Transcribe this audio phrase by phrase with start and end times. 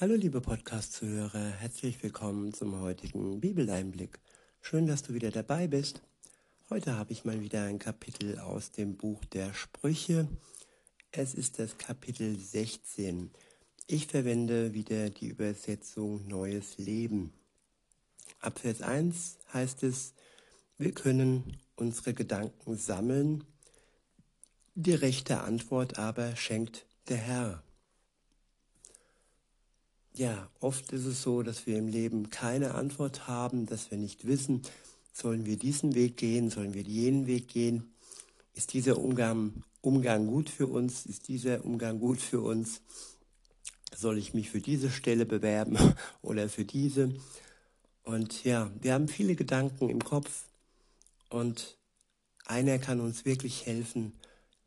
[0.00, 4.20] Hallo liebe Podcast-Zuhörer, herzlich willkommen zum heutigen Bibeleinblick.
[4.60, 6.02] Schön, dass du wieder dabei bist.
[6.70, 10.28] Heute habe ich mal wieder ein Kapitel aus dem Buch der Sprüche.
[11.10, 13.32] Es ist das Kapitel 16.
[13.88, 17.32] Ich verwende wieder die Übersetzung Neues Leben.
[18.38, 20.14] Ab Vers 1 heißt es,
[20.76, 23.42] wir können unsere Gedanken sammeln,
[24.76, 27.64] die rechte Antwort aber schenkt der Herr.
[30.18, 34.26] Ja, oft ist es so, dass wir im Leben keine Antwort haben, dass wir nicht
[34.26, 34.62] wissen,
[35.12, 37.94] sollen wir diesen Weg gehen, sollen wir jenen Weg gehen.
[38.52, 41.06] Ist dieser Umgang, Umgang gut für uns?
[41.06, 42.80] Ist dieser Umgang gut für uns?
[43.94, 45.78] Soll ich mich für diese Stelle bewerben
[46.20, 47.14] oder für diese?
[48.02, 50.46] Und ja, wir haben viele Gedanken im Kopf
[51.30, 51.78] und
[52.44, 54.14] einer kann uns wirklich helfen,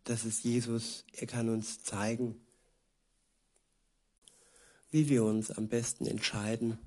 [0.05, 1.03] das ist Jesus.
[1.11, 2.39] Er kann uns zeigen,
[4.91, 6.77] wie wir uns am besten entscheiden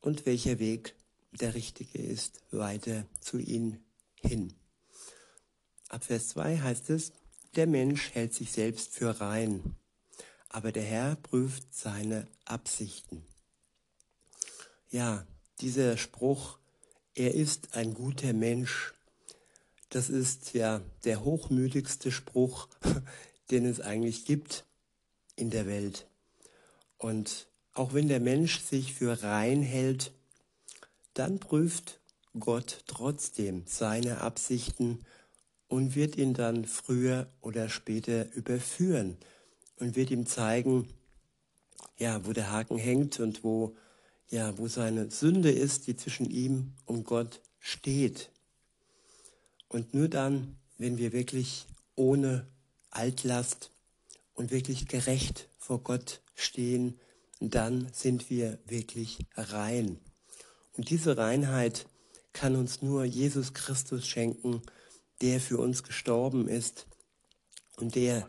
[0.00, 0.94] und welcher Weg
[1.32, 3.80] der richtige ist, weiter zu ihm
[4.14, 4.54] hin.
[5.88, 7.12] Ab Vers 2 heißt es,
[7.54, 9.76] der Mensch hält sich selbst für rein,
[10.48, 13.24] aber der Herr prüft seine Absichten.
[14.90, 15.26] Ja,
[15.60, 16.58] dieser Spruch,
[17.14, 18.92] er ist ein guter Mensch,
[19.88, 22.68] das ist ja der hochmütigste Spruch,
[23.50, 24.64] den es eigentlich gibt
[25.36, 26.06] in der Welt.
[26.98, 30.12] Und auch wenn der Mensch sich für rein hält,
[31.14, 32.00] dann prüft
[32.38, 35.04] Gott trotzdem seine Absichten
[35.68, 39.16] und wird ihn dann früher oder später überführen
[39.78, 40.88] und wird ihm zeigen,
[41.98, 43.76] ja, wo der Haken hängt und wo,
[44.28, 48.30] ja, wo seine Sünde ist, die zwischen ihm und Gott steht.
[49.68, 52.46] Und nur dann, wenn wir wirklich ohne
[52.90, 53.70] Altlast
[54.34, 57.00] und wirklich gerecht vor Gott stehen,
[57.40, 59.98] dann sind wir wirklich rein.
[60.76, 61.86] Und diese Reinheit
[62.32, 64.62] kann uns nur Jesus Christus schenken,
[65.20, 66.86] der für uns gestorben ist
[67.76, 68.28] und der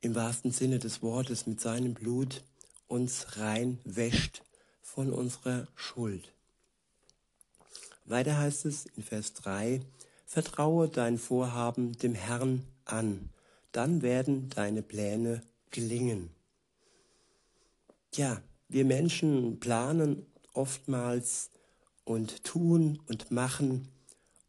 [0.00, 2.42] im wahrsten Sinne des Wortes mit seinem Blut
[2.88, 4.42] uns rein wäscht
[4.82, 6.32] von unserer Schuld.
[8.04, 9.80] Weiter heißt es in Vers 3,
[10.26, 13.30] Vertraue dein Vorhaben dem Herrn an,
[13.72, 16.30] dann werden deine Pläne gelingen.
[18.14, 21.50] Ja, wir Menschen planen oftmals
[22.04, 23.88] und tun und machen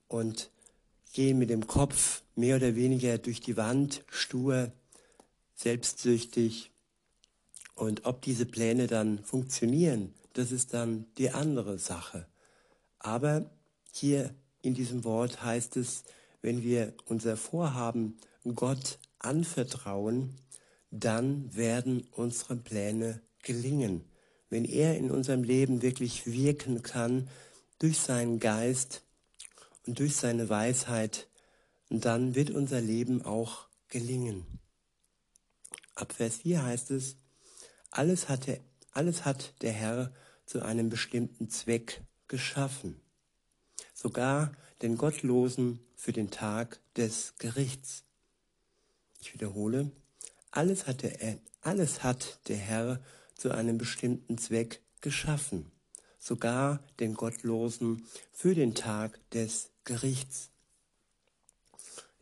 [0.08, 0.50] und
[1.14, 4.72] gehen mit dem Kopf mehr oder weniger durch die Wand, stur,
[5.54, 6.72] selbstsüchtig.
[7.76, 12.26] Und ob diese Pläne dann funktionieren, das ist dann die andere Sache.
[12.98, 13.52] Aber
[13.92, 14.34] hier
[14.64, 16.04] in diesem Wort heißt es,
[16.42, 18.18] wenn wir unser Vorhaben
[18.56, 20.36] Gott anvertrauen,
[20.90, 24.04] dann werden unsere Pläne gelingen,
[24.50, 27.30] wenn er in unserem Leben wirklich wirken kann
[27.80, 29.04] durch seinen Geist
[29.88, 31.28] und durch seine Weisheit,
[31.90, 34.46] dann wird unser Leben auch gelingen.
[35.96, 37.18] Ab Vers 4 heißt es,
[37.90, 40.14] alles, hatte, alles hat der Herr
[40.46, 43.00] zu einem bestimmten Zweck geschaffen,
[43.94, 48.04] sogar den Gottlosen für den Tag des Gerichts.
[49.20, 49.92] Ich wiederhole,
[50.50, 53.02] alles, hatte er, alles hat der Herr
[53.42, 55.72] zu einem bestimmten Zweck geschaffen,
[56.20, 60.52] sogar den Gottlosen für den Tag des Gerichts.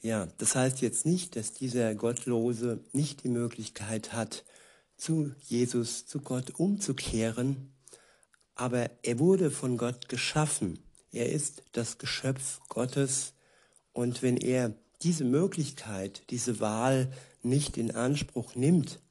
[0.01, 4.45] Ja, das heißt jetzt nicht, dass dieser Gottlose nicht die Möglichkeit hat,
[4.95, 7.73] zu Jesus, zu Gott umzukehren,
[8.55, 10.79] aber er wurde von Gott geschaffen.
[11.11, 13.33] Er ist das Geschöpf Gottes
[13.91, 17.11] und wenn er diese Möglichkeit, diese Wahl
[17.43, 19.01] nicht in Anspruch nimmt,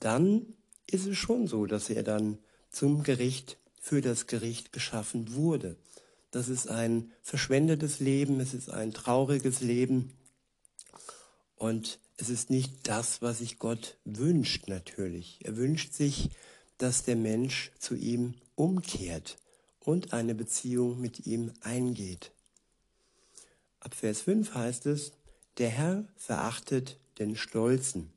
[0.00, 0.54] dann
[0.92, 2.38] ist es schon so, dass er dann
[2.70, 5.76] zum Gericht, für das Gericht geschaffen wurde.
[6.30, 10.12] Das ist ein verschwendetes Leben, es ist ein trauriges Leben
[11.56, 15.40] und es ist nicht das, was sich Gott wünscht natürlich.
[15.42, 16.30] Er wünscht sich,
[16.78, 19.36] dass der Mensch zu ihm umkehrt
[19.80, 22.30] und eine Beziehung mit ihm eingeht.
[23.80, 25.10] Ab Vers 5 heißt es,
[25.58, 28.12] der Herr verachtet den Stolzen.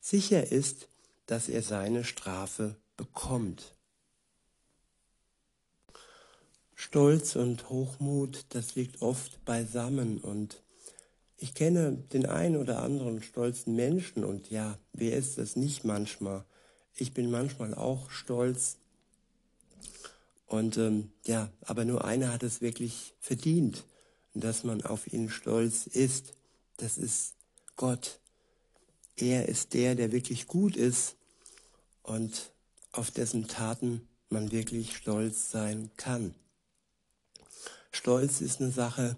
[0.00, 0.89] Sicher ist,
[1.30, 3.76] dass er seine Strafe bekommt.
[6.74, 10.60] Stolz und Hochmut, das liegt oft beisammen und
[11.36, 16.44] ich kenne den einen oder anderen stolzen Menschen und ja, wer ist das nicht manchmal?
[16.94, 18.78] Ich bin manchmal auch stolz
[20.46, 23.84] und ähm, ja, aber nur einer hat es wirklich verdient,
[24.34, 26.32] dass man auf ihn stolz ist.
[26.78, 27.36] Das ist
[27.76, 28.18] Gott.
[29.14, 31.18] Er ist der, der wirklich gut ist
[32.10, 32.50] und
[32.90, 36.34] auf dessen Taten man wirklich stolz sein kann.
[37.92, 39.14] Stolz ist eine Sache,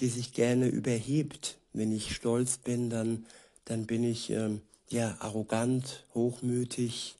[0.00, 1.58] die sich gerne überhebt.
[1.72, 3.24] Wenn ich stolz bin, dann,
[3.64, 7.14] dann bin ich ähm, ja arrogant, hochmütig.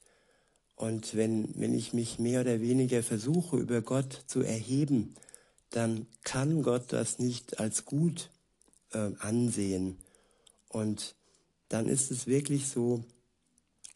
[0.75, 5.15] Und wenn, wenn ich mich mehr oder weniger versuche, über Gott zu erheben,
[5.69, 8.31] dann kann Gott das nicht als gut
[8.91, 9.97] äh, ansehen.
[10.67, 11.15] Und
[11.69, 13.05] dann ist es wirklich so,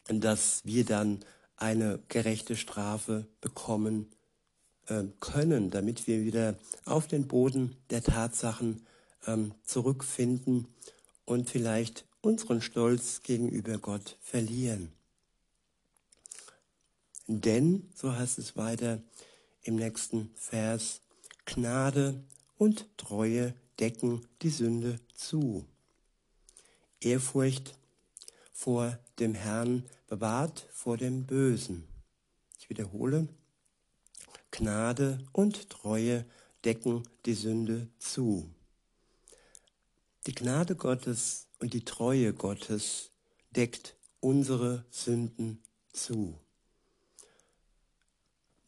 [0.08, 1.20] dass wir dann
[1.56, 4.10] eine gerechte Strafe bekommen
[4.86, 8.86] äh, können, damit wir wieder auf den Boden der Tatsachen
[9.26, 10.66] ähm, zurückfinden
[11.24, 14.92] und vielleicht unseren Stolz gegenüber Gott verlieren.
[17.26, 19.00] Denn, so heißt es weiter
[19.62, 21.00] im nächsten Vers,
[21.44, 22.24] Gnade
[22.56, 25.64] und Treue decken die Sünde zu.
[27.00, 27.78] Ehrfurcht
[28.52, 31.86] vor dem Herrn bewahrt vor dem Bösen.
[32.58, 33.28] Ich wiederhole,
[34.50, 36.24] Gnade und Treue
[36.64, 38.50] decken die Sünde zu.
[40.26, 43.10] Die Gnade Gottes und die Treue Gottes
[43.50, 45.62] deckt unsere Sünden
[45.92, 46.38] zu.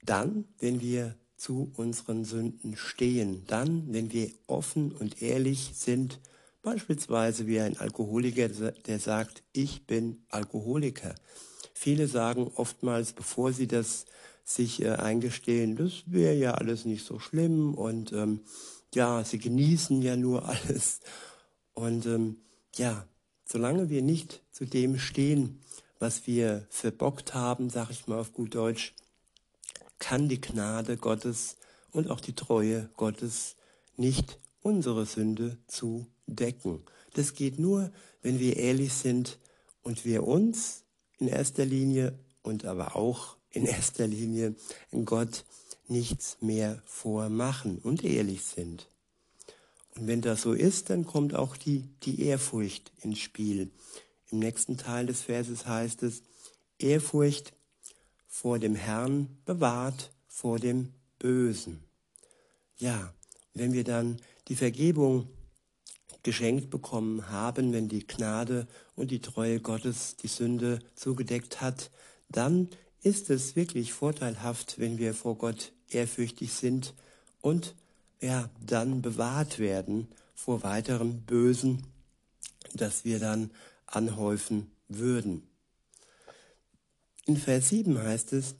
[0.03, 6.21] Dann, wenn wir zu unseren Sünden stehen, dann, wenn wir offen und ehrlich sind,
[6.63, 11.15] beispielsweise wie ein Alkoholiker, der sagt, ich bin Alkoholiker.
[11.75, 14.07] Viele sagen oftmals, bevor sie das
[14.45, 18.41] sich äh, eingestehen, das wäre ja alles nicht so schlimm und ähm,
[18.95, 21.01] ja, sie genießen ja nur alles.
[21.75, 22.37] Und ähm,
[22.77, 23.07] ja,
[23.45, 25.61] solange wir nicht zu dem stehen,
[25.99, 28.95] was wir verbockt haben, sag ich mal auf gut Deutsch,
[29.99, 31.57] kann die Gnade Gottes
[31.93, 33.57] und auch die Treue Gottes
[33.97, 36.83] nicht unsere Sünde zu decken.
[37.15, 37.93] Das geht nur,
[38.23, 39.39] wenn wir ehrlich sind
[39.83, 40.85] und wir uns
[41.19, 44.55] in erster Linie und aber auch in erster Linie
[45.05, 45.45] Gott
[45.89, 48.89] nichts mehr vormachen und ehrlich sind.
[49.95, 53.71] Und wenn das so ist, dann kommt auch die, die Ehrfurcht ins Spiel.
[54.31, 56.23] Im nächsten Teil des Verses heißt es,
[56.79, 57.53] Ehrfurcht
[58.27, 61.85] vor dem Herrn bewahrt vor dem Bösen.
[62.79, 63.13] Ja,
[63.53, 64.17] wenn wir dann
[64.49, 65.29] die Vergebung
[66.23, 71.91] geschenkt bekommen haben, wenn die Gnade und die Treue Gottes die Sünde zugedeckt hat,
[72.29, 72.69] dann
[73.03, 76.95] ist es wirklich vorteilhaft, wenn wir vor Gott ehrfürchtig sind
[77.41, 77.75] und
[78.21, 81.87] ja, dann bewahrt werden vor weiterem Bösen,
[82.73, 83.51] das wir dann
[83.87, 85.43] anhäufen würden.
[87.27, 88.55] In Vers 7 heißt es,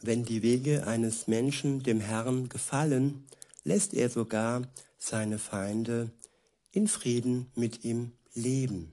[0.00, 3.26] wenn die Wege eines Menschen dem Herrn gefallen,
[3.64, 4.62] lässt er sogar
[4.98, 6.10] seine Feinde
[6.76, 8.92] in Frieden mit ihm leben.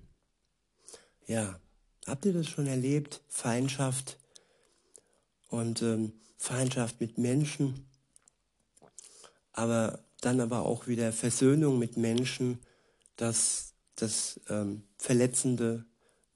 [1.28, 1.60] Ja,
[2.08, 3.22] habt ihr das schon erlebt?
[3.28, 4.18] Feindschaft
[5.50, 7.86] und ähm, Feindschaft mit Menschen,
[9.52, 12.60] aber dann aber auch wieder Versöhnung mit Menschen,
[13.18, 15.84] dass das ähm, Verletzende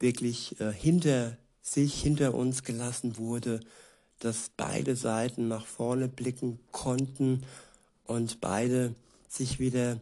[0.01, 3.61] wirklich äh, hinter sich, hinter uns gelassen wurde,
[4.19, 7.45] dass beide Seiten nach vorne blicken konnten
[8.03, 8.95] und beide
[9.29, 10.01] sich wieder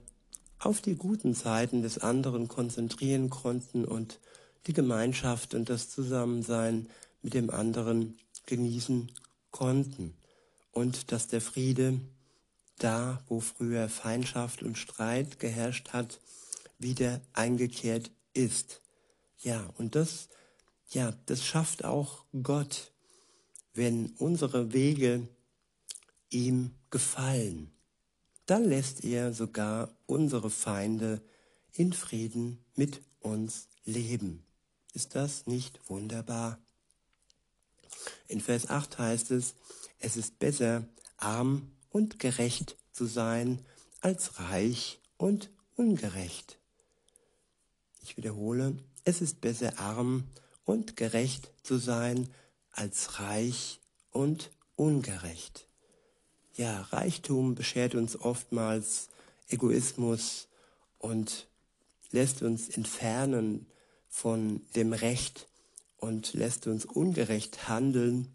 [0.66, 4.20] auf die guten Seiten des anderen konzentrieren konnten und
[4.68, 6.90] die Gemeinschaft und das Zusammensein
[7.22, 9.12] mit dem anderen genießen
[9.52, 10.16] konnten
[10.72, 12.00] und dass der Friede
[12.80, 16.20] da, wo früher Feindschaft und Streit geherrscht hat,
[16.78, 18.82] wieder eingekehrt ist.
[19.40, 20.30] Ja, und das,
[20.90, 22.92] ja, das schafft auch Gott,
[23.74, 25.28] wenn unsere Wege
[26.30, 27.75] ihm gefallen.
[28.46, 31.22] Dann lässt er sogar unsere Feinde
[31.74, 34.44] in Frieden mit uns leben.
[34.94, 36.60] Ist das nicht wunderbar?
[38.28, 39.56] In Vers 8 heißt es,
[40.00, 40.88] es ist besser,
[41.18, 43.66] arm und gerecht zu sein,
[44.02, 46.60] als reich und ungerecht.
[48.02, 50.26] Ich wiederhole, es ist besser, arm
[50.64, 52.30] und gerecht zu sein,
[52.72, 53.80] als reich
[54.12, 55.68] und ungerecht.
[56.58, 59.10] Ja, Reichtum beschert uns oftmals
[59.50, 60.48] Egoismus
[61.00, 61.48] und
[62.12, 63.68] lässt uns entfernen
[64.08, 65.50] von dem Recht
[65.98, 68.34] und lässt uns ungerecht handeln.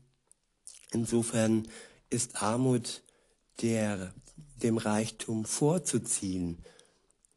[0.93, 1.67] Insofern
[2.11, 3.03] ist Armut
[3.63, 4.13] der,
[4.57, 6.63] dem Reichtum vorzuziehen.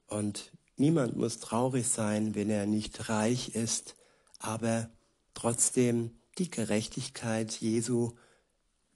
[0.07, 3.95] Und niemand muss traurig sein, wenn er nicht reich ist,
[4.37, 4.89] aber
[5.33, 8.11] trotzdem die Gerechtigkeit Jesu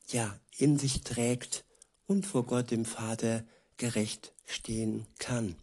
[0.09, 1.63] ja in sich trägt
[2.07, 3.43] und vor Gott dem Vater
[3.77, 5.55] gerecht stehen kann.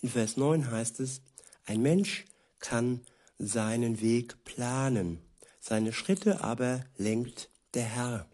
[0.00, 1.20] In Vers 9 heißt es,
[1.66, 2.24] ein Mensch
[2.58, 3.00] kann
[3.38, 5.20] seinen Weg planen.
[5.60, 8.26] seine Schritte aber lenkt der Herr.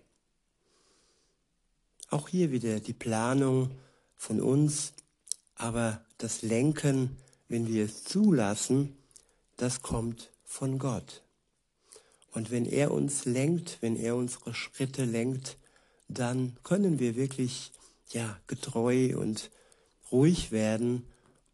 [2.08, 3.70] Auch hier wieder die Planung
[4.16, 4.92] von uns,
[5.54, 8.96] aber das Lenken, wenn wir es zulassen,
[9.56, 11.22] das kommt von Gott.
[12.32, 15.56] Und wenn er uns lenkt, wenn er unsere Schritte lenkt,
[16.18, 17.72] dann können wir wirklich
[18.08, 19.50] ja getreu und
[20.10, 21.06] ruhig werden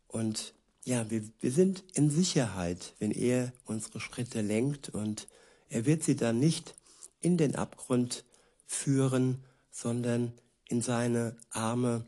[0.08, 5.26] und ja, wir, wir sind in Sicherheit, wenn er unsere Schritte lenkt und
[5.68, 6.74] er wird sie dann nicht
[7.20, 8.24] in den Abgrund
[8.66, 10.32] führen, sondern
[10.68, 12.06] in seine Arme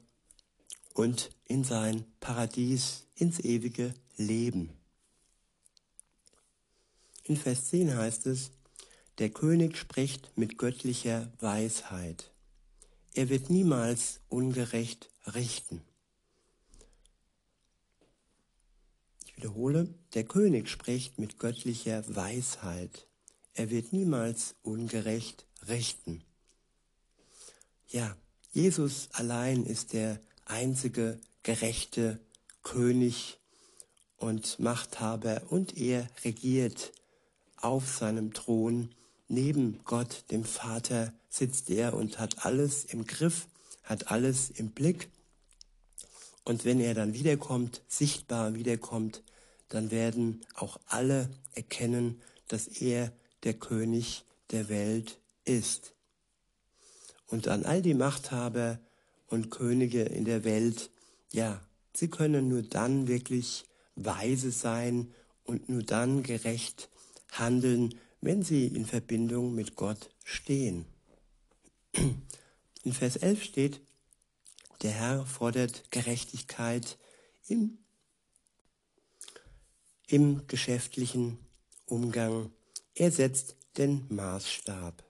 [0.94, 4.70] und in sein Paradies, ins ewige Leben.
[7.24, 8.52] In Vers 10 heißt es,
[9.18, 12.30] der König spricht mit göttlicher Weisheit.
[13.14, 15.82] Er wird niemals ungerecht richten.
[19.24, 23.06] Ich wiederhole, der König spricht mit göttlicher Weisheit.
[23.54, 26.22] Er wird niemals ungerecht richten.
[27.88, 28.16] Ja,
[28.52, 32.20] Jesus allein ist der einzige gerechte
[32.62, 33.38] König
[34.16, 36.92] und Machthaber und er regiert
[37.56, 38.94] auf seinem Thron.
[39.28, 43.46] Neben Gott, dem Vater, sitzt er und hat alles im Griff,
[43.82, 45.10] hat alles im Blick.
[46.44, 49.22] Und wenn er dann wiederkommt, sichtbar wiederkommt,
[49.68, 53.12] dann werden auch alle erkennen, dass er
[53.44, 55.92] der König der Welt ist.
[57.26, 58.80] Und an all die Machthaber
[59.26, 60.90] und Könige in der Welt,
[61.32, 61.60] ja,
[61.92, 65.12] sie können nur dann wirklich weise sein
[65.44, 66.88] und nur dann gerecht
[67.30, 70.86] handeln, wenn sie in Verbindung mit Gott stehen.
[71.92, 73.80] In Vers 11 steht,
[74.82, 76.98] der Herr fordert Gerechtigkeit
[77.48, 77.78] im,
[80.06, 81.38] im geschäftlichen
[81.86, 82.52] Umgang.
[82.94, 85.04] Er setzt den Maßstab.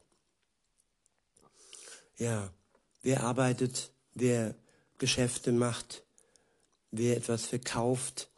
[2.16, 2.52] Ja,
[3.02, 4.54] wer arbeitet, wer
[4.98, 6.02] Geschäfte macht,
[6.90, 8.30] wer etwas verkauft,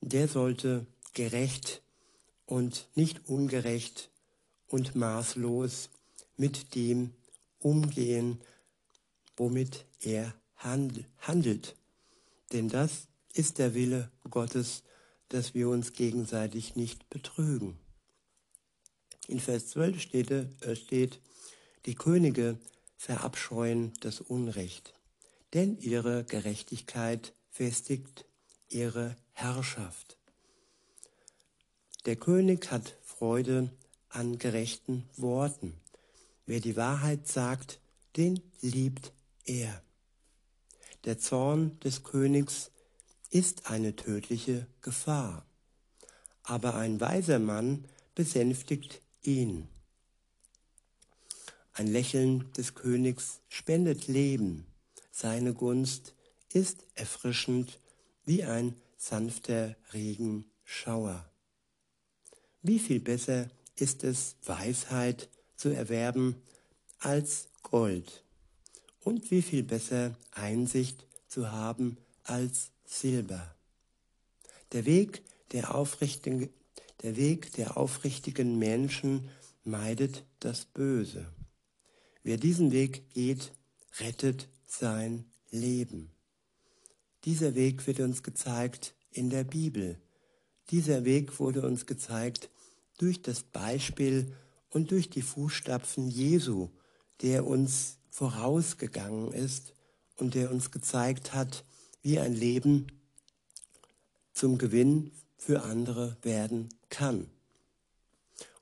[0.00, 1.83] der sollte gerecht
[2.46, 4.10] und nicht ungerecht
[4.66, 5.90] und maßlos
[6.36, 7.12] mit dem
[7.58, 8.40] umgehen,
[9.36, 11.76] womit er handelt.
[12.52, 14.82] Denn das ist der Wille Gottes,
[15.28, 17.78] dass wir uns gegenseitig nicht betrügen.
[19.26, 21.20] In Vers 12 steht, äh, steht
[21.86, 22.58] die Könige
[22.96, 24.94] verabscheuen das Unrecht,
[25.52, 28.26] denn ihre Gerechtigkeit festigt
[28.68, 30.13] ihre Herrschaft.
[32.06, 33.70] Der König hat Freude
[34.10, 35.80] an gerechten Worten.
[36.44, 37.80] Wer die Wahrheit sagt,
[38.16, 39.12] den liebt
[39.46, 39.82] er.
[41.04, 42.70] Der Zorn des Königs
[43.30, 45.46] ist eine tödliche Gefahr,
[46.42, 49.66] aber ein weiser Mann besänftigt ihn.
[51.72, 54.66] Ein Lächeln des Königs spendet Leben.
[55.10, 56.14] Seine Gunst
[56.52, 57.80] ist erfrischend
[58.26, 61.28] wie ein sanfter Regenschauer.
[62.66, 66.36] Wie viel besser ist es, Weisheit zu erwerben
[66.98, 68.24] als Gold?
[69.00, 73.54] Und wie viel besser Einsicht zu haben als Silber?
[74.72, 76.48] Der Weg der aufrichtigen,
[77.02, 79.28] der Weg der aufrichtigen Menschen
[79.64, 81.26] meidet das Böse.
[82.22, 83.52] Wer diesen Weg geht,
[84.00, 86.10] rettet sein Leben.
[87.26, 90.00] Dieser Weg wird uns gezeigt in der Bibel.
[90.70, 92.48] Dieser Weg wurde uns gezeigt
[92.98, 94.34] durch das Beispiel
[94.70, 96.68] und durch die Fußstapfen Jesu,
[97.22, 99.74] der uns vorausgegangen ist
[100.16, 101.64] und der uns gezeigt hat,
[102.02, 102.86] wie ein Leben
[104.32, 107.30] zum Gewinn für andere werden kann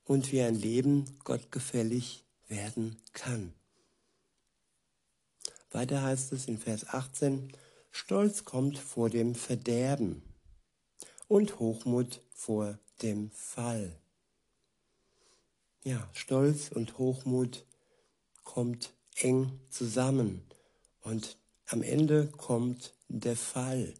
[0.04, 3.54] und wie ein Leben gottgefällig werden kann.
[5.70, 7.52] Weiter heißt es in Vers 18,
[7.90, 10.22] Stolz kommt vor dem Verderben
[11.28, 14.01] und Hochmut vor dem Fall.
[15.84, 17.66] Ja, Stolz und Hochmut
[18.44, 20.44] kommt eng zusammen
[21.00, 23.92] und am Ende kommt der Fall,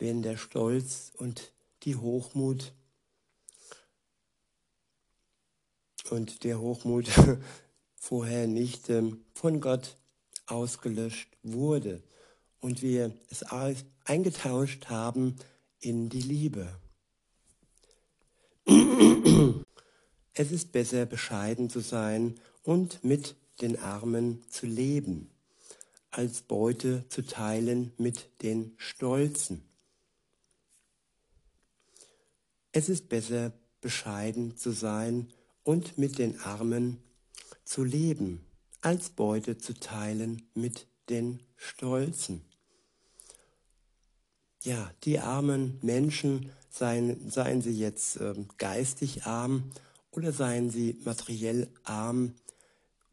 [0.00, 1.52] wenn der Stolz und
[1.84, 2.72] die Hochmut
[6.10, 7.08] und der Hochmut
[7.94, 9.96] vorher nicht ähm, von Gott
[10.46, 12.02] ausgelöscht wurde
[12.58, 13.44] und wir es
[14.04, 15.36] eingetauscht haben
[15.78, 16.76] in die Liebe.
[20.34, 25.30] Es ist besser, bescheiden zu sein und mit den Armen zu leben,
[26.10, 29.62] als Beute zu teilen mit den Stolzen.
[32.72, 36.98] Es ist besser, bescheiden zu sein und mit den Armen
[37.64, 38.44] zu leben,
[38.80, 42.42] als Beute zu teilen mit den Stolzen.
[44.62, 49.70] Ja, die armen Menschen, seien, seien sie jetzt äh, geistig arm
[50.16, 52.34] oder seien sie materiell arm,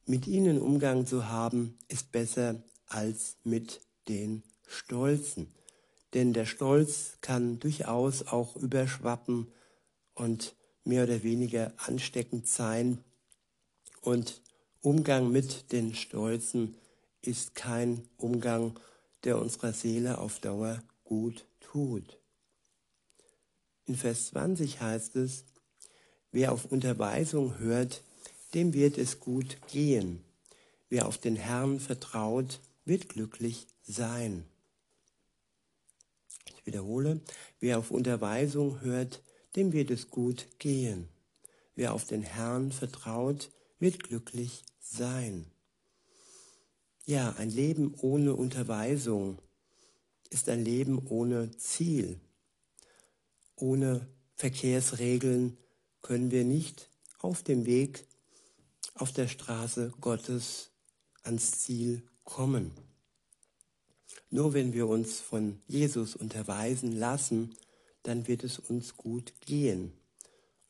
[0.06, 5.48] mit ihnen Umgang zu haben, ist besser als mit den Stolzen.
[6.14, 9.48] Denn der Stolz kann durchaus auch überschwappen
[10.14, 13.04] und mehr oder weniger ansteckend sein.
[14.02, 14.42] Und
[14.82, 16.76] Umgang mit den Stolzen
[17.22, 18.80] ist kein Umgang,
[19.24, 22.18] der unserer Seele auf Dauer gut tut.
[23.86, 25.46] In Vers 20 heißt es,
[26.32, 28.02] wer auf Unterweisung hört,
[28.54, 30.24] dem wird es gut gehen.
[30.90, 34.46] Wer auf den Herrn vertraut, wird glücklich sein.
[36.46, 37.22] Ich wiederhole,
[37.60, 39.22] wer auf Unterweisung hört,
[39.56, 41.08] dem wird es gut gehen.
[41.76, 45.46] Wer auf den Herrn vertraut, wird glücklich sein.
[47.06, 49.40] Ja, ein Leben ohne Unterweisung
[50.30, 52.20] ist ein Leben ohne Ziel.
[53.56, 55.58] Ohne Verkehrsregeln
[56.02, 56.90] können wir nicht
[57.20, 58.06] auf dem Weg,
[58.96, 60.72] auf der Straße Gottes
[61.24, 62.72] ans Ziel kommen.
[64.30, 67.56] Nur wenn wir uns von Jesus unterweisen lassen,
[68.04, 69.94] dann wird es uns gut gehen.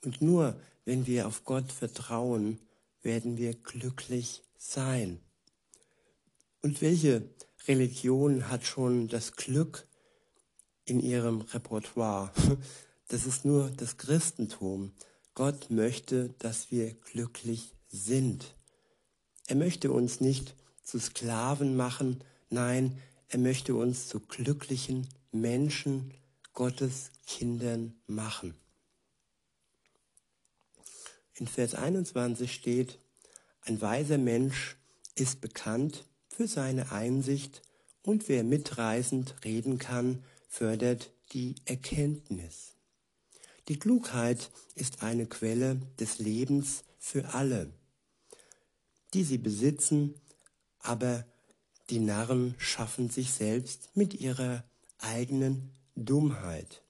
[0.03, 2.59] Und nur wenn wir auf Gott vertrauen,
[3.03, 5.19] werden wir glücklich sein.
[6.61, 7.23] Und welche
[7.67, 9.87] Religion hat schon das Glück
[10.85, 12.31] in ihrem Repertoire?
[13.07, 14.93] Das ist nur das Christentum.
[15.41, 18.53] Gott möchte, dass wir glücklich sind.
[19.47, 26.13] Er möchte uns nicht zu Sklaven machen, nein, er möchte uns zu glücklichen Menschen,
[26.53, 28.53] Gottes Kindern machen.
[31.33, 32.99] In Vers 21 steht,
[33.61, 34.77] ein weiser Mensch
[35.15, 37.63] ist bekannt für seine Einsicht
[38.03, 42.75] und wer mitreißend reden kann, fördert die Erkenntnis.
[43.67, 47.71] Die Klugheit ist eine Quelle des Lebens für alle,
[49.13, 50.15] die sie besitzen,
[50.79, 51.25] aber
[51.89, 54.63] die Narren schaffen sich selbst mit ihrer
[54.97, 56.83] eigenen Dummheit.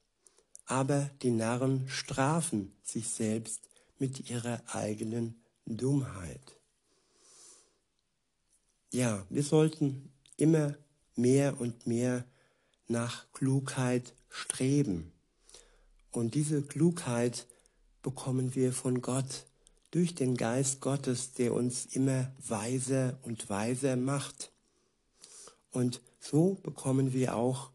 [0.66, 6.58] Aber die Narren strafen sich selbst mit ihrer eigenen Dummheit.
[8.94, 10.76] Ja, wir sollten immer
[11.16, 12.26] mehr und mehr
[12.88, 15.14] nach Klugheit streben.
[16.12, 17.48] Und diese Klugheit
[18.02, 19.46] bekommen wir von Gott
[19.92, 24.52] durch den Geist Gottes, der uns immer weiser und weiser macht.
[25.72, 27.72] Und so bekommen wir auch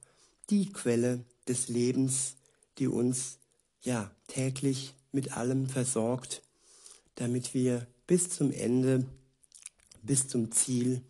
[0.51, 2.37] die Quelle des Lebens,
[2.79, 3.39] die uns
[3.83, 6.43] ja täglich mit allem versorgt,
[7.15, 9.07] damit wir bis zum Ende,
[10.03, 11.03] bis zum Ziel,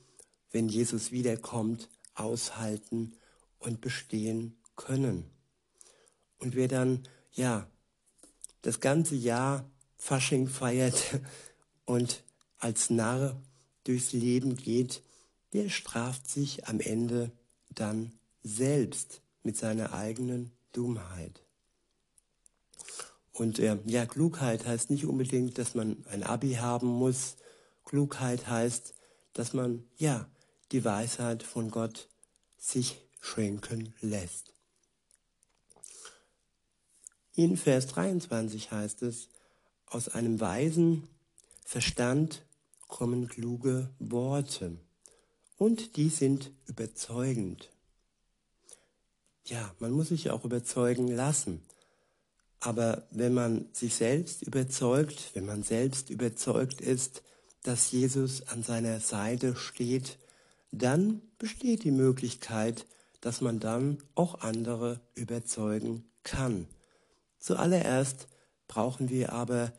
[0.52, 3.14] wenn Jesus wiederkommt, aushalten
[3.58, 5.24] und bestehen können.
[6.38, 7.66] Und wir dann ja
[8.62, 11.20] das ganze Jahr Fasching feiert
[11.84, 12.24] und
[12.58, 13.40] als Narr
[13.84, 15.02] durchs Leben geht,
[15.52, 17.30] der straft sich am Ende
[17.70, 21.42] dann selbst mit seiner eigenen Dummheit.
[23.32, 27.36] Und äh, ja, Klugheit heißt nicht unbedingt, dass man ein Abi haben muss.
[27.84, 28.94] Klugheit heißt,
[29.34, 30.28] dass man ja
[30.72, 32.08] die Weisheit von Gott
[32.58, 34.55] sich schenken lässt.
[37.36, 39.28] In Vers 23 heißt es,
[39.84, 41.06] aus einem weisen
[41.66, 42.46] Verstand
[42.88, 44.78] kommen kluge Worte
[45.58, 47.70] und die sind überzeugend.
[49.44, 51.60] Ja, man muss sich auch überzeugen lassen.
[52.60, 57.22] Aber wenn man sich selbst überzeugt, wenn man selbst überzeugt ist,
[57.62, 60.18] dass Jesus an seiner Seite steht,
[60.72, 62.86] dann besteht die Möglichkeit,
[63.20, 66.66] dass man dann auch andere überzeugen kann.
[67.46, 68.26] Zuallererst
[68.66, 69.72] brauchen wir aber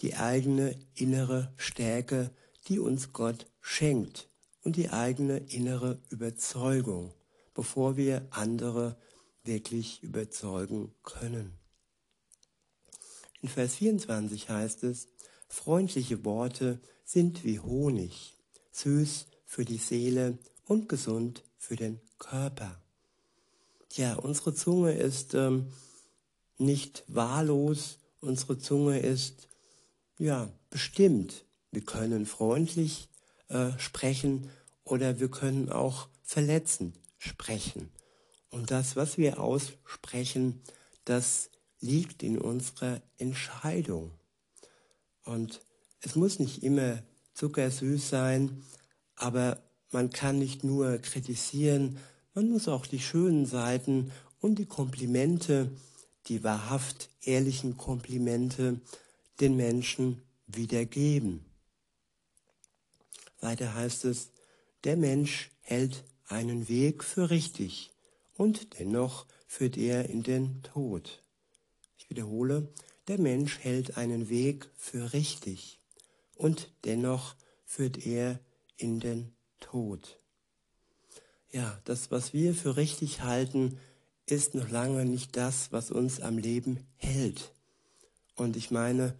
[0.00, 2.30] die eigene innere Stärke,
[2.66, 4.30] die uns Gott schenkt
[4.62, 7.12] und die eigene innere Überzeugung,
[7.52, 8.96] bevor wir andere
[9.44, 11.58] wirklich überzeugen können.
[13.42, 15.08] In Vers 24 heißt es,
[15.46, 18.34] freundliche Worte sind wie Honig,
[18.72, 22.80] süß für die Seele und gesund für den Körper.
[23.92, 25.66] Ja, unsere Zunge ist ähm,
[26.60, 29.48] nicht wahllos, unsere Zunge ist
[30.18, 31.44] ja bestimmt.
[31.70, 33.08] Wir können freundlich
[33.48, 34.50] äh, sprechen
[34.84, 37.90] oder wir können auch verletzend sprechen.
[38.50, 40.60] Und das, was wir aussprechen,
[41.04, 44.10] das liegt in unserer Entscheidung.
[45.24, 45.60] Und
[46.00, 47.02] es muss nicht immer
[47.34, 48.62] zuckersüß sein,
[49.14, 51.98] aber man kann nicht nur kritisieren,
[52.34, 55.70] man muss auch die schönen Seiten und die Komplimente,
[56.26, 58.80] die wahrhaft ehrlichen Komplimente
[59.40, 61.44] den Menschen wiedergeben.
[63.40, 64.30] Weiter heißt es,
[64.84, 67.90] der Mensch hält einen Weg für richtig
[68.34, 71.22] und dennoch führt er in den Tod.
[71.98, 72.68] Ich wiederhole,
[73.08, 75.80] der Mensch hält einen Weg für richtig
[76.36, 78.40] und dennoch führt er
[78.76, 80.18] in den Tod.
[81.50, 83.78] Ja, das, was wir für richtig halten,
[84.30, 87.52] ist noch lange nicht das, was uns am Leben hält.
[88.36, 89.14] Und ich meine,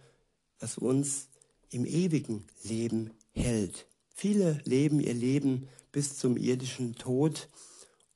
[0.59, 1.27] was uns
[1.69, 3.87] im ewigen Leben hält.
[4.13, 7.49] Viele leben ihr Leben bis zum irdischen Tod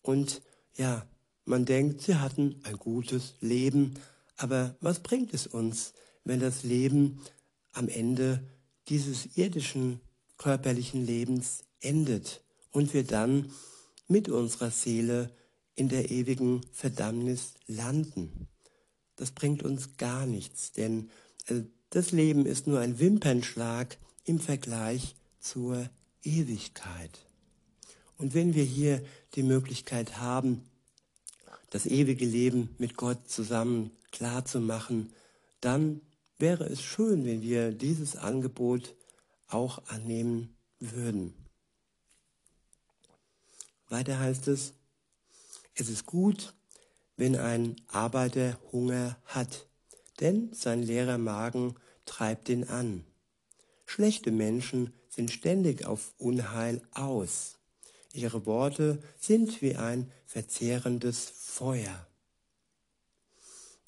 [0.02, 0.42] und
[0.78, 1.06] ja,
[1.46, 3.96] man denkt, sie hatten ein gutes Leben,
[4.38, 7.22] aber was bringt es uns, wenn das Leben
[7.72, 8.44] am Ende
[8.88, 10.00] dieses irdischen
[10.38, 13.52] körperlichen Lebens endet und wir dann
[14.08, 15.32] mit unserer Seele
[15.76, 18.48] in der ewigen Verdammnis landen.
[19.16, 21.10] Das bringt uns gar nichts, denn
[21.48, 25.90] äh, das Leben ist nur ein Wimpernschlag im Vergleich zur
[26.24, 27.20] Ewigkeit.
[28.18, 29.04] Und wenn wir hier
[29.36, 30.64] die Möglichkeit haben,
[31.70, 35.14] das ewige Leben mit Gott zusammen klar zu machen,
[35.62, 36.02] dann
[36.38, 38.96] wäre es schön, wenn wir dieses Angebot
[39.48, 41.34] auch annehmen würden.
[43.90, 44.74] Weiter heißt es,
[45.76, 46.54] es ist gut,
[47.18, 49.68] wenn ein Arbeiter Hunger hat,
[50.20, 53.06] denn sein leerer Magen treibt ihn an.
[53.86, 57.58] Schlechte Menschen sind ständig auf Unheil aus.
[58.14, 62.08] Ihre Worte sind wie ein verzehrendes Feuer.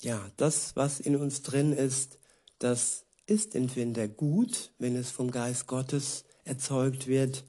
[0.01, 2.19] Ja, das, was in uns drin ist,
[2.59, 7.43] das ist entweder gut, wenn es vom Geist Gottes erzeugt wird,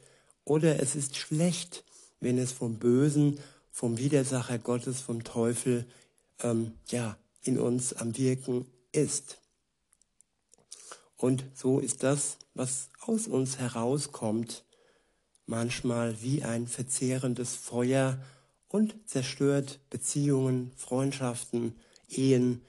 [0.44, 1.85] oder es ist schlecht,
[2.20, 3.38] wenn es vom Bösen
[3.79, 5.87] vom Widersacher Gottes, vom Teufel,
[6.43, 9.38] ähm, ja, in uns am Wirken ist.
[11.17, 14.64] Und so ist das, was aus uns herauskommt,
[15.47, 18.19] manchmal wie ein verzehrendes Feuer
[18.67, 22.62] und zerstört Beziehungen, Freundschaften, Ehen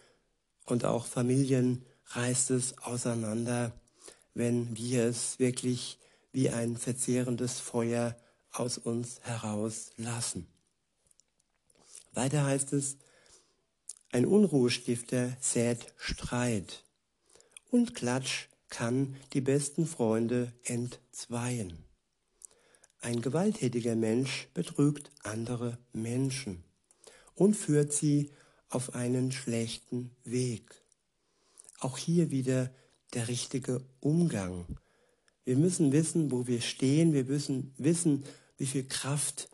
[0.66, 3.72] und auch Familien reißt es auseinander,
[4.36, 5.98] wenn wir es wirklich
[6.32, 8.16] wie ein verzehrendes Feuer
[8.52, 10.46] aus uns herauslassen.
[12.14, 12.98] Weiter heißt es,
[14.12, 16.84] ein Unruhestifter sät Streit
[17.70, 21.86] und Klatsch kann die besten Freunde entzweien.
[23.02, 26.64] Ein gewalttätiger Mensch betrügt andere Menschen
[27.36, 28.32] und führt sie
[28.70, 30.76] auf einen schlechten Weg.
[31.80, 32.72] Auch hier wieder
[33.14, 34.66] der richtige Umgang.
[35.46, 37.14] Wir müssen wissen, wo wir stehen.
[37.14, 38.26] Wir müssen wissen,
[38.58, 39.49] wie viel Kraft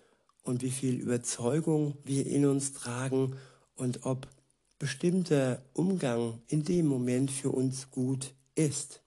[0.46, 3.36] und wie viel Überzeugung wir in uns tragen
[3.76, 4.28] und ob
[4.80, 9.02] bestimmter Umgang in dem Moment für uns gut ist.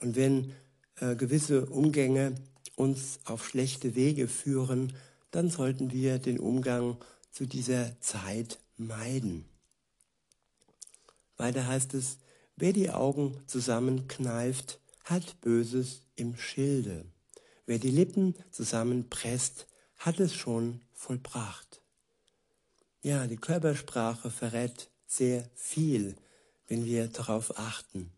[0.00, 0.52] Und wenn
[0.96, 2.34] äh, gewisse Umgänge
[2.74, 4.92] uns auf schlechte Wege führen,
[5.30, 6.98] dann sollten wir den Umgang
[7.30, 9.44] zu dieser Zeit meiden.
[11.36, 12.18] Weiter heißt es,
[12.56, 17.04] wer die Augen zusammenkneift, hat Böses im Schilde.
[17.66, 21.80] Wer die Lippen zusammenpresst, hat es schon vollbracht.
[23.02, 26.16] Ja, die Körpersprache verrät sehr viel,
[26.66, 28.12] wenn wir darauf achten.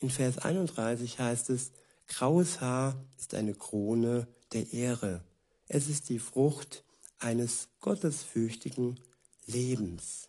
[0.00, 1.72] In Vers 31 heißt es,
[2.06, 5.24] graues Haar ist eine Krone der Ehre.
[5.68, 6.84] Es ist die Frucht
[7.18, 9.00] eines gottesfürchtigen
[9.46, 10.28] Lebens.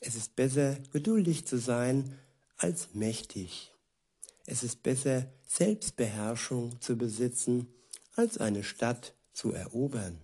[0.00, 2.18] Es ist besser, geduldig zu sein,
[2.56, 3.72] als mächtig.
[4.44, 7.68] Es ist besser, Selbstbeherrschung zu besitzen,
[8.18, 10.18] als eine Stadt zu erobern.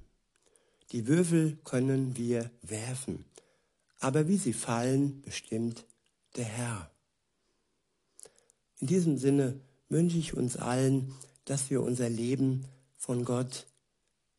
[0.93, 3.25] Die Würfel können wir werfen,
[4.01, 5.87] aber wie sie fallen, bestimmt
[6.37, 6.91] der Herr.
[8.81, 13.67] In diesem Sinne wünsche ich uns allen, dass wir unser Leben von Gott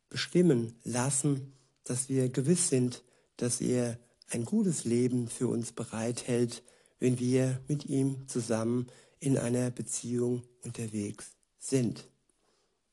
[0.08, 1.52] bestimmen lassen,
[1.84, 3.02] dass wir gewiss sind,
[3.38, 6.62] dass er ein gutes Leben für uns bereithält,
[6.98, 8.88] wenn wir mit ihm zusammen
[9.18, 12.08] in einer Beziehung unterwegs sind.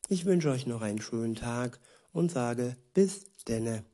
[0.10, 1.80] Ich wünsche euch noch einen schönen Tag
[2.12, 3.86] und sage bis denne.